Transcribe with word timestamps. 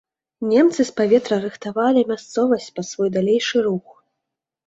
Немцы 0.51 0.81
з 0.89 0.93
паветра 1.01 1.35
рыхтавалі 1.43 2.01
мясцовасць 2.11 2.69
пад 2.77 2.85
свой 2.95 3.09
далейшы 3.17 3.57
рух. 3.67 3.87